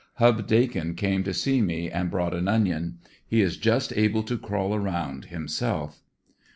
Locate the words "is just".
3.43-3.95